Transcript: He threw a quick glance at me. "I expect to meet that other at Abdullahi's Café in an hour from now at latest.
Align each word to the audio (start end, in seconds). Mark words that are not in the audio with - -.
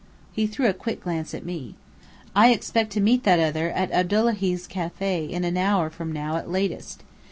He 0.31 0.47
threw 0.47 0.67
a 0.67 0.73
quick 0.73 1.03
glance 1.03 1.31
at 1.35 1.45
me. 1.45 1.75
"I 2.35 2.49
expect 2.49 2.91
to 2.93 2.99
meet 2.99 3.21
that 3.23 3.39
other 3.39 3.69
at 3.69 3.91
Abdullahi's 3.91 4.67
Café 4.67 5.29
in 5.29 5.43
an 5.43 5.57
hour 5.57 5.91
from 5.91 6.11
now 6.11 6.37
at 6.37 6.49
latest. 6.49 7.03